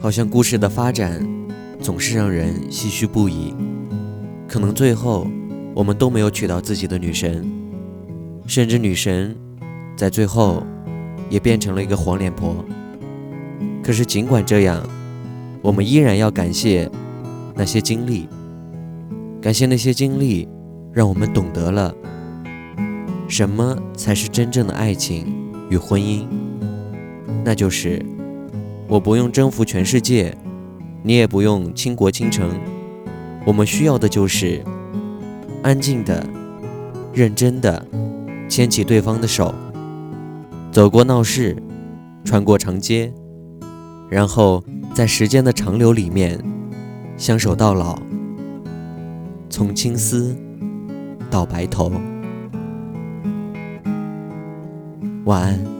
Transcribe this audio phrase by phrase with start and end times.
[0.00, 1.22] 好像故事的发展
[1.78, 3.54] 总是让人唏嘘不已。
[4.48, 5.26] 可能最后
[5.74, 7.46] 我们都没有娶到自己的女神，
[8.46, 9.36] 甚至女神
[9.94, 10.66] 在最后
[11.28, 12.64] 也变成了一个黄脸婆。
[13.82, 14.82] 可是尽管这样，
[15.60, 16.90] 我们依然要感谢
[17.54, 18.26] 那些经历，
[19.40, 20.48] 感谢那些经历，
[20.94, 21.94] 让我们懂得了
[23.28, 25.26] 什么才是真正的爱情
[25.68, 26.26] 与婚姻。
[27.44, 28.04] 那就是，
[28.90, 30.36] 我不用征服全世界，
[31.04, 32.50] 你也不用倾国倾城。
[33.46, 34.64] 我们需要的就是
[35.62, 36.26] 安静的、
[37.14, 37.86] 认真的
[38.48, 39.54] 牵起对方的手，
[40.72, 41.56] 走过闹市，
[42.24, 43.12] 穿过长街，
[44.08, 44.60] 然后
[44.92, 46.42] 在时间的长流里面
[47.16, 47.96] 相守到老，
[49.48, 50.36] 从青丝
[51.30, 51.92] 到白头。
[55.26, 55.79] 晚安。